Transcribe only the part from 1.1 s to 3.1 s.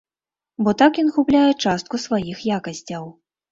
губляе частку сваіх якасцяў.